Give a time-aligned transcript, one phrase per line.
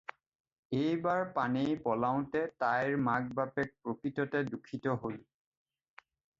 [0.77, 5.23] এইবাৰ পানেই পলাওঁতে তাইৰ মাক-বাপেক প্ৰকৃততে দুখিত হ'ল।